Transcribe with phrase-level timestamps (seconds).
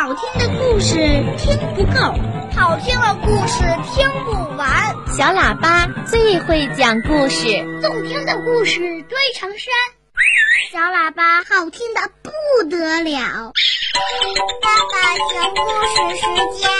[0.00, 0.94] 好听的故事
[1.38, 2.14] 听不够，
[2.54, 4.94] 好听的故事听不完。
[5.08, 7.48] 小喇叭最会讲故事，
[7.82, 9.74] 动听的故事堆成山。
[10.70, 12.30] 小喇叭好听的不
[12.68, 13.52] 得了。
[14.62, 16.70] 爸爸熊故事时间，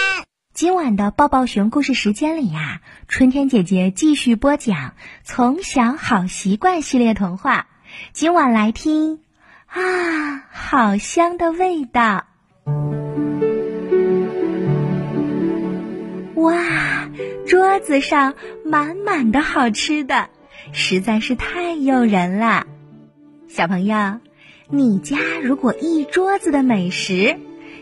[0.53, 2.79] 今晚的抱抱熊故事时间里呀，
[3.09, 4.77] 春天姐姐继续播讲
[5.25, 7.67] 《从小好习惯》系列童话。
[8.13, 9.19] 今晚来听
[9.65, 12.23] 啊，好香的味道！
[16.35, 17.09] 哇，
[17.47, 18.33] 桌子上
[18.65, 20.29] 满满的好吃的，
[20.71, 22.65] 实在是太诱人了。
[23.47, 24.19] 小朋友，
[24.69, 27.37] 你家如果一桌子的美食，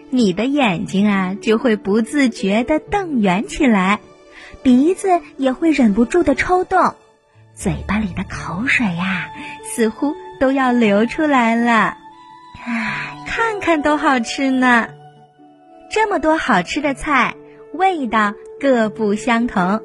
[0.10, 4.00] 你的眼睛啊就会不自觉地瞪圆起来，
[4.64, 6.96] 鼻子也会忍不住的抽动，
[7.54, 9.30] 嘴巴里的口水呀
[9.66, 11.98] 似乎都要流出来了。
[12.66, 14.88] 唉，看看都好吃呢。
[15.98, 17.36] 这么多好吃的菜，
[17.74, 19.82] 味道各不相同，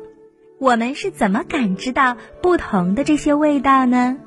[0.58, 4.18] 我们是怎么感知到不同的这些味道呢？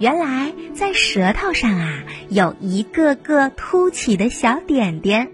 [0.00, 5.30] 原来在舌头上啊，有一个个凸起的小点点，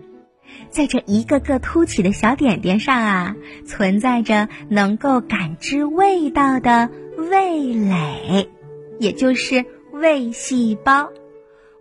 [0.69, 8.51] 在这一个个凸起的小点点上啊，存在着能够感知味道的味蕾，
[8.99, 11.11] 也就是味细胞。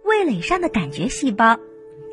[0.05, 1.59] 味蕾上的感觉细胞，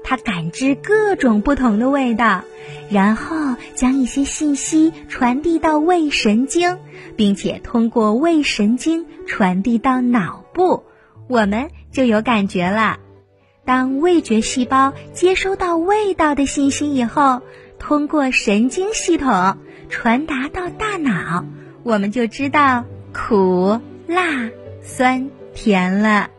[0.09, 2.43] 它感知各种不同的味道，
[2.89, 6.79] 然后将一些信息传递到胃神经，
[7.15, 10.47] 并且通过胃神经传递到脑。
[10.55, 10.85] 部，
[11.29, 12.97] 我们就有感觉了。
[13.67, 17.43] 当味觉细胞接收到味道的信息以后，
[17.79, 19.59] 通过神经系统
[19.91, 21.45] 传达到大脑，
[21.83, 24.49] 我们就知道苦、辣、
[24.83, 26.31] 酸、甜了。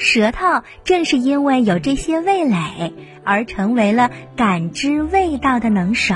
[0.00, 6.14] 舌头正是因为有这些味蕾，而成为了感知味道的能手。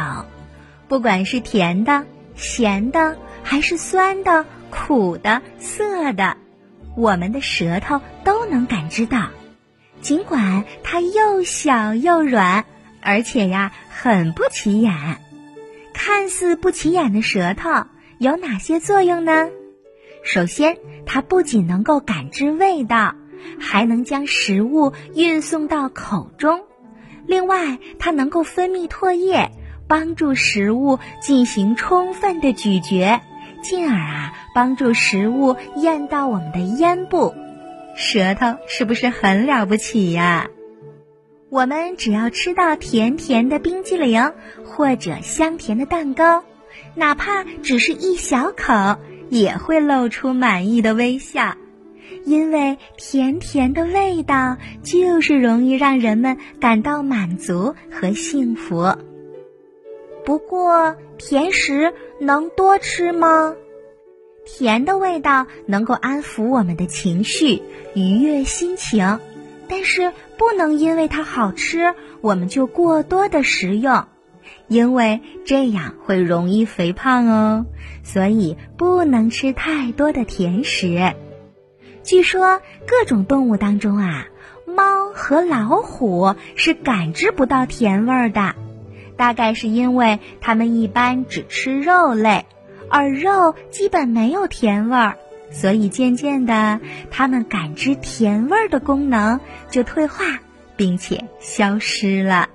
[0.88, 6.38] 不管是甜的、咸的，还是酸的、苦的、涩的。
[6.96, 9.28] 我们的舌头都能感知到，
[10.00, 12.64] 尽管它又小又软，
[13.02, 15.18] 而且呀很不起眼。
[15.92, 17.84] 看似不起眼的舌头
[18.16, 19.50] 有哪些作用呢？
[20.22, 23.14] 首先，它不仅能够感知味道，
[23.58, 26.62] 还能将食物运送到口中。
[27.26, 29.50] 另外，它能够分泌唾液，
[29.88, 33.20] 帮助食物进行充分的咀嚼。
[33.62, 37.34] 进而啊，帮助食物咽到我们的咽部，
[37.96, 40.48] 舌头是不是很了不起呀？
[41.48, 44.32] 我们只要吃到甜甜的冰激凌
[44.66, 46.44] 或者香甜的蛋糕，
[46.94, 48.98] 哪怕只是一小口，
[49.30, 51.54] 也会露出满意的微笑，
[52.24, 58.96] 因为甜甜的味道就是容易让人们感到满足和幸福。
[60.24, 63.54] 不过，甜食能多吃吗？
[64.46, 67.62] 甜的味道能够安抚我们的情绪，
[67.94, 69.20] 愉悦心情，
[69.68, 74.04] 但是不能因为它好吃，我们就过多的食用，
[74.68, 77.66] 因为这样会容易肥胖哦。
[78.02, 81.14] 所以不能吃太多的甜食。
[82.04, 84.26] 据说各种动物当中啊，
[84.66, 88.54] 猫和老虎是感知不到甜味儿的。
[89.16, 92.46] 大概是因为它们一般只吃肉类，
[92.90, 95.16] 而肉基本没有甜味儿，
[95.50, 99.40] 所以渐渐的，它们感知甜味儿的功能
[99.70, 100.40] 就退化，
[100.76, 102.48] 并且消失了。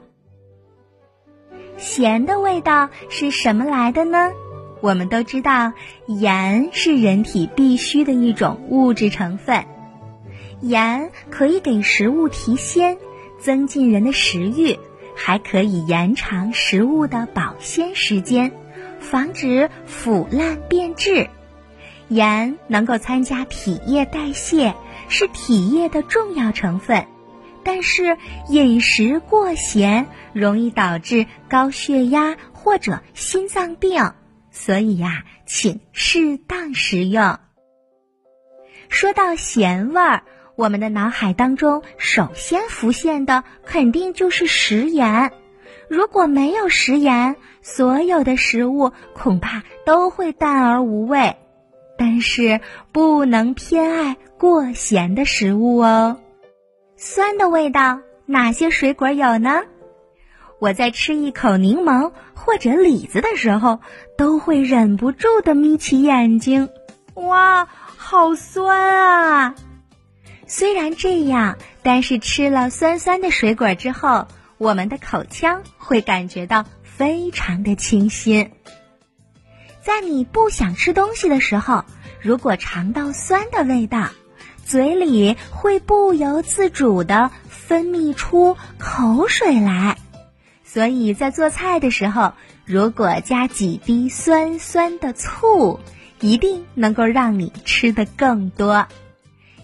[1.78, 4.32] 咸的味道是什么来的呢？
[4.82, 5.74] 我们都知道，
[6.08, 9.66] 盐是人体必需的一种物质成分，
[10.62, 12.98] 盐可以给食物提鲜，
[13.40, 14.78] 增进人的食欲。
[15.22, 18.54] 还可以延长食物的保鲜时间，
[19.02, 21.28] 防止腐烂变质。
[22.08, 24.74] 盐能够参加体液代谢，
[25.10, 27.06] 是体液的重要成分。
[27.64, 34.14] 但是饮食过咸容易导致高血压或者心脏病，
[34.60, 37.40] 所以呀，请适当食用。
[38.90, 40.24] 说到咸味儿。
[40.58, 45.32] 我们的脑海当中首先浮现的肯定就是食盐，
[45.88, 51.38] 如果没有食盐，所有的食物恐怕都会淡而无味。
[51.98, 52.60] 但是
[52.92, 56.20] 不能偏爱过咸的食物哦。
[56.98, 59.62] 酸的味道，哪些水果有呢？
[60.60, 63.80] 我在吃一口柠檬或者李子的时候，
[64.18, 66.70] 都会忍不住的眯起眼睛。
[67.16, 67.68] 哇，
[67.98, 69.56] 好酸啊！
[70.48, 74.28] 虽然这样，但是吃了酸酸的水果之后，
[74.58, 78.52] 我们的口腔会感觉到非常的清新。
[79.82, 81.86] 在你不想吃东西的时候，
[82.22, 84.10] 如果尝到酸的味道，
[84.66, 89.98] 嘴里会不由自主的分泌出口水来。
[90.72, 92.34] 所以在做菜的时候，
[92.64, 95.80] 如果加几滴酸酸的醋，
[96.22, 98.86] 一定能够让你吃的更多，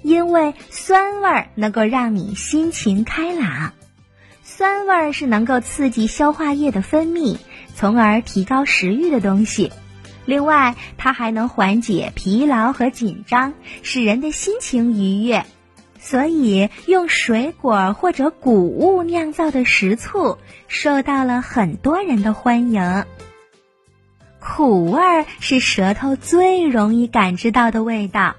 [0.02, 3.74] 因为酸味儿能够让你心情开朗。
[4.44, 7.38] 酸味儿是能够刺激消化液的分泌，
[7.76, 9.72] 从而提高食欲的东西。
[10.26, 13.54] 另外，它还能缓解疲劳和紧张，
[13.84, 15.46] 使人的心情愉悦。
[16.08, 20.38] 所以，用水果或者谷物酿造的食醋
[20.68, 23.06] 受到了很多人的欢迎。
[24.40, 28.36] 苦味儿是舌头最容易感知到的味道，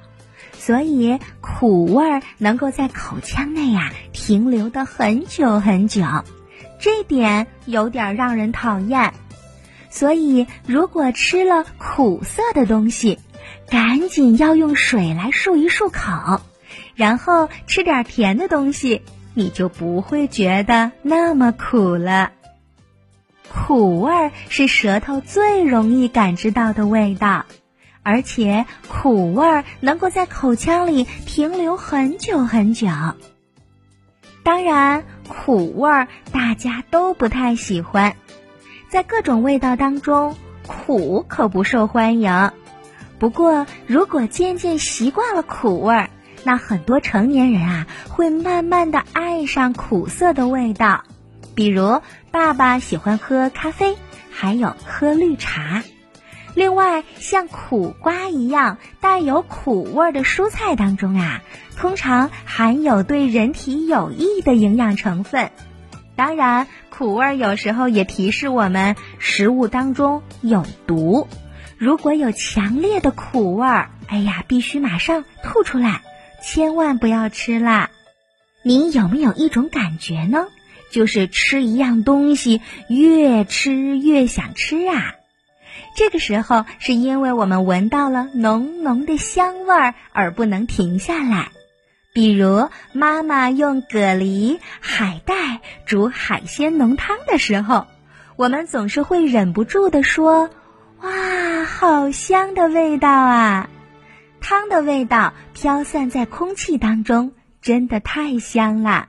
[0.53, 6.05] 所以苦味儿能够在口腔内呀停留的很久很久，
[6.79, 9.13] 这点有点让人讨厌。
[9.91, 13.19] 所以，如果吃了苦涩的东西，
[13.69, 16.41] 赶紧要用水来漱一漱口，
[16.97, 19.03] 然后吃点甜的东西，
[19.35, 22.33] 你就不会觉得那么苦了。
[23.49, 27.47] 苦味儿是舌头最容易感知到的味道，
[28.03, 32.89] 而且苦味儿能够在口腔里停留很久很久。
[34.43, 38.17] 当然，苦味儿大家都不太喜欢。
[38.89, 42.53] 在各种味道当中，苦可不受欢迎。
[43.19, 46.11] 不过，如果渐渐习惯了苦味儿，
[46.47, 51.03] 那很多成年人啊会慢慢的爱上苦涩的味道。
[51.57, 52.01] 比如，
[52.31, 53.97] 爸爸喜欢喝咖啡，
[54.31, 55.83] 还有喝绿茶。
[56.55, 61.43] 另外，像苦瓜一样带有苦味的蔬菜当中啊，
[61.77, 65.51] 通常含有对人体有益的营养成分。
[66.15, 71.27] 当然，苦味有时候也提示我们食物当中有毒。
[71.77, 76.03] 如果有强烈的苦味儿，哎呀，必须马上吐出来，
[76.47, 77.91] 千万不要吃啦。
[78.63, 80.47] 你有没有一种感觉呢？
[80.93, 85.17] 就是吃一样东西越吃越想吃啊。
[85.97, 91.49] 这个时候是因为我们闻到了浓浓的香味儿而不能停下来。
[92.15, 97.89] 比如，妈妈用蛤蜊、海带煮海鲜浓汤的时候，
[98.37, 100.49] 我们总是会忍不住地说
[101.03, 103.69] ：“哇，好香的味道啊！”
[104.49, 107.33] 汤的味道飘散在空气当中，
[107.63, 109.09] 真的太香了。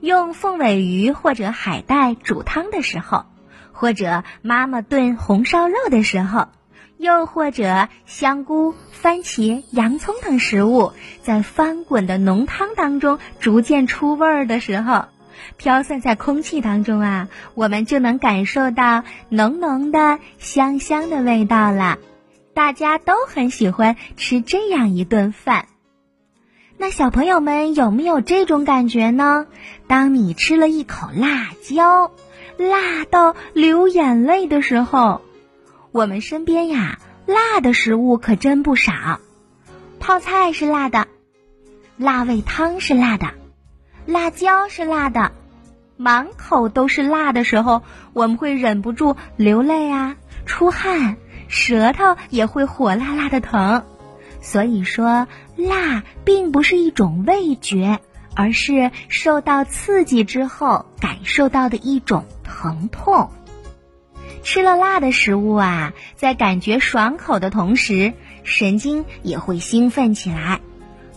[0.00, 3.26] 用凤尾鱼或者海带煮汤的时候，
[3.72, 6.46] 或者妈妈炖红烧肉的时候。
[6.96, 10.92] 又或者香菇、番茄、洋葱等食物
[11.22, 15.06] 在翻滚的浓汤当中逐渐出味儿的时候，
[15.56, 21.98] 飘散在空气当中啊，我们就能感受到浓浓的香香的味道了。
[22.54, 25.66] 大家都很喜欢吃这样一顿饭。
[26.76, 29.46] 那小朋友们有没有这种感觉呢？
[29.86, 32.12] 当你吃了一口辣椒，
[32.56, 35.22] 辣到流眼泪的时候。
[35.92, 39.20] 我们身边呀，辣的食物可真不少。
[40.00, 41.06] 泡菜是辣的，
[41.96, 43.28] 辣味汤是辣的，
[44.06, 45.32] 辣椒是辣的，
[45.96, 47.82] 满口都是辣的时候，
[48.14, 51.18] 我们会忍不住流泪啊，出汗，
[51.52, 53.84] 舌头也会火辣辣的疼。
[54.40, 58.00] 所以说，辣并不是一种味觉，
[58.34, 63.30] 而是受到刺激之后感受到的一种疼痛。
[64.42, 70.60] 吃了辣的食物啊，在感觉爽口的同时，神经也会兴奋起来。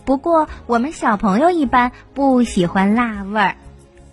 [0.04, 3.56] 不过，我们小朋友一般不喜欢辣味儿，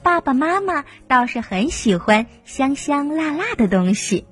[0.01, 4.25] 爸爸妈妈倒是很喜欢香香辣辣的东西。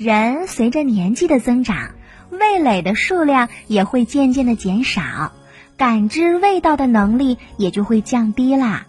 [0.00, 1.90] 人随着年纪的增长，
[2.30, 5.30] 味蕾的数量也会渐渐的减少，
[5.76, 8.86] 感知味道的能力也就会降低啦。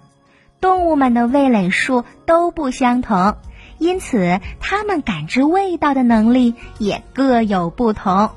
[0.61, 3.35] 动物们的味蕾数都不相同。
[3.77, 8.29] 因此，它们感知味道的能力也各有不同。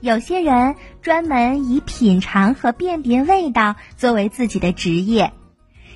[0.00, 5.34] 有些人专门以品尝和辨别味道作为自己的职业，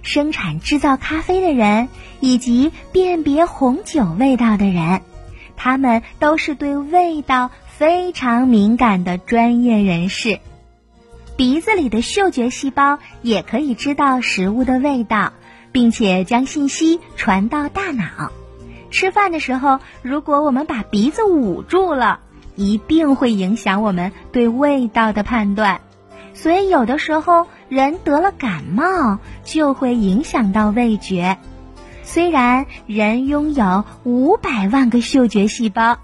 [0.02, 1.88] 生产制造咖啡的人
[2.20, 5.00] 以及辨别红酒味道的人，
[5.56, 10.40] 他们都是对味道非常敏感的专业人士。
[11.36, 15.32] 鼻子里的嗅觉细胞也可以知道食物的味道。
[15.74, 18.30] 并且将信息传到大脑。
[18.92, 22.20] 吃饭的时候，如果我们把鼻子捂住了，
[22.54, 25.80] 一定会影响我们对味道的判断。
[26.32, 31.38] 所以，有的时候人得了感冒，就会影响到味觉。
[32.04, 35.98] 虽然人拥有五百万个嗅觉细胞，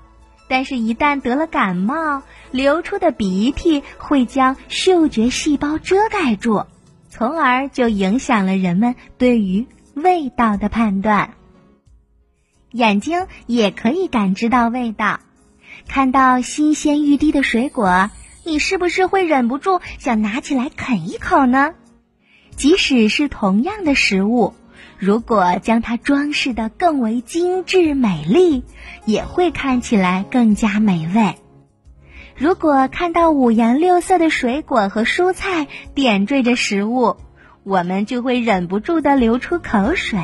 [0.48, 6.66] 但是，一旦得了感冒，流出的鼻涕会将嗅觉细胞遮盖住，
[7.08, 11.34] 从而就影响了人们对于味道的判断。
[12.72, 15.20] 眼睛也可以感知到味道，
[15.86, 18.10] 看到新鲜欲滴的水果，
[18.44, 21.74] 你是不是会忍不住想拿起来啃一口呢？
[22.56, 24.54] 即使是同样的食物。
[25.00, 28.64] 如果将它装饰的更为精致美丽，
[29.06, 31.36] 也会看起来更加美味。
[32.36, 37.16] 如果看到五颜六色的水果和蔬菜点缀着食物，
[37.64, 40.18] 我们就会忍不住的流出口水。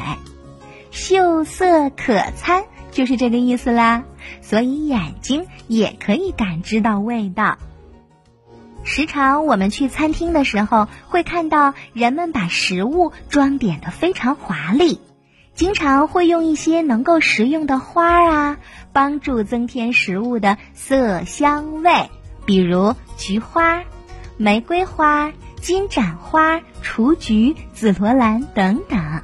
[0.90, 4.04] 秀色可餐就是这个意思啦。
[4.42, 7.56] 所以眼睛也可以感知到味道。
[8.86, 15.00] 时常我们去餐厅的时候，会看到人们把食物装点的非常华丽，
[15.54, 18.58] 经常会用一些能够食用的花啊，
[18.92, 22.08] 帮助增添食物的色香味，
[22.46, 23.82] 比如菊花、
[24.36, 29.20] 玫瑰花、金盏花、雏菊、紫罗兰等等。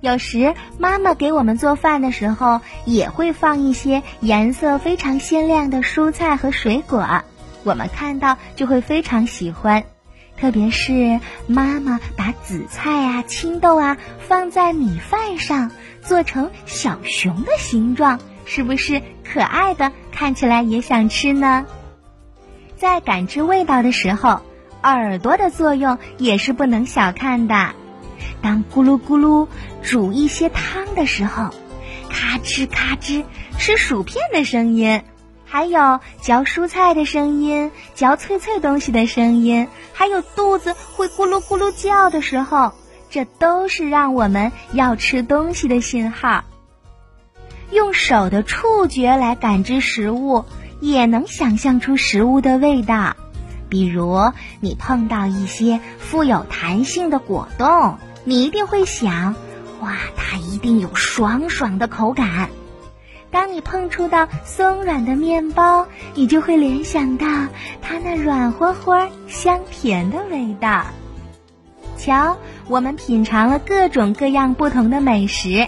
[0.00, 7.22] 有时妈妈给我们做饭的时候，也会放一些颜色非常鲜亮的蔬菜和水果。
[7.64, 9.84] 我们看到就会非常喜欢，
[10.36, 15.70] 特别是妈妈把紫菜啊、青豆啊放在米饭上，
[16.02, 19.92] 做成小熊的形状，是不是可爱的？
[20.12, 21.66] 看起来也想吃呢。
[22.76, 24.42] 在感知味道的时候，
[24.82, 27.72] 耳朵的作用也是不能小看的。
[28.42, 29.48] 当咕噜咕噜
[29.82, 31.48] 煮一些汤的时候，
[32.10, 33.24] 咔吱咔吱
[33.56, 35.02] 吃薯片的声音。
[35.54, 42.72] 还有嚼蔬菜的声音，嚼脆脆东西的声音，还有肚子会咕噜咕噜叫的时候，
[43.08, 46.42] 这都是让我们要吃东西的信号。
[47.70, 50.44] 用手的触觉来感知食物，
[50.80, 53.14] 也能想象出食物的味道。
[53.68, 59.36] 比如，你碰到一些富有弹性的果冻，你一定会想：
[59.80, 62.50] 哇，它一定有爽爽的口感。
[63.34, 67.26] 当你碰触到松软的面包，你就会联想到
[67.82, 70.84] 它那软和和、香甜的味道。
[71.96, 72.38] 瞧，
[72.68, 75.66] 我们品尝了各种各样不同的美食，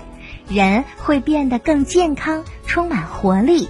[0.49, 3.69] 人会变得更健康、充满活力。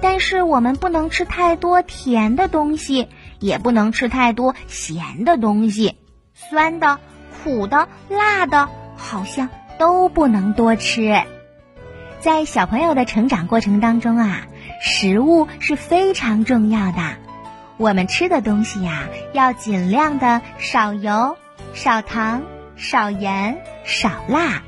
[0.00, 3.08] 但是我们不能吃太多甜的东西，
[3.40, 5.96] 也不能吃太多咸的东西，
[6.32, 6.98] 酸的、
[7.44, 11.20] 苦的、辣的，好像都不能多吃。
[12.20, 14.42] 在小朋友的成长过程当中啊，
[14.80, 17.16] 食物是非常重要的。
[17.76, 21.36] 我们吃的东西呀，要尽量的少油、
[21.74, 22.42] 少糖、
[22.74, 24.62] 少盐、少辣。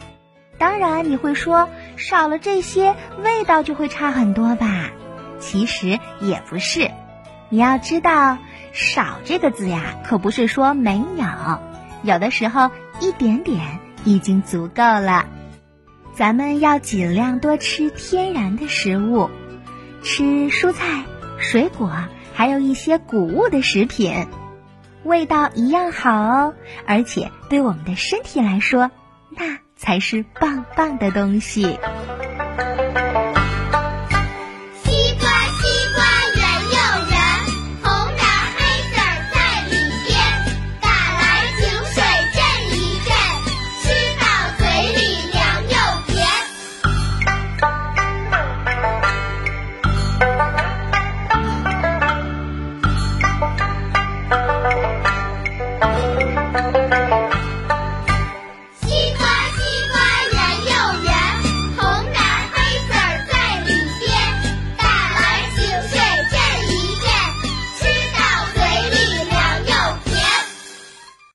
[0.58, 4.90] 当然，你会说少了这些，味道就会差很多吧？
[5.40, 6.90] 其实也不是。
[7.48, 8.38] 你要知道
[8.72, 11.58] ，“少”这个字呀，可不是说没有，
[12.02, 15.26] 有的时候一点点已经足够了。
[16.14, 19.30] 咱们要尽量多吃天然的食物，
[20.02, 21.04] 吃蔬菜、
[21.38, 21.90] 水果，
[22.34, 24.26] 还有一些谷物的食品，
[25.02, 26.54] 味道一样好哦。
[26.86, 28.90] 而且对我们的身体来说，
[29.30, 31.78] 那才是棒棒的东西。